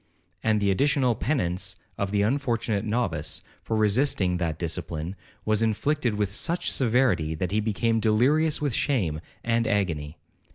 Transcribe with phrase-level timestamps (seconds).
[0.41, 6.31] And the additional penance of the unfortunate novice, for resisting that discipline, was inflicted with
[6.31, 10.17] such severity, that he became delirious with shame and agony.